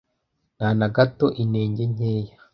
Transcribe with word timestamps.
nta 0.57 0.69
na 0.79 0.87
gato 0.95 1.25
inenge 1.43 1.83
nkeya 1.93 2.35